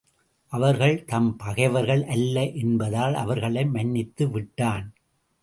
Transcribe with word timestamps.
அவர்கள் 0.53 1.03
தம் 1.03 1.37
பகைவர்கள் 1.37 2.03
அல்ல 2.05 2.45
என்பதால் 2.45 3.13
அவர்களை 3.13 3.65
மன்னித்து 3.65 4.29
விட்டான். 4.29 4.93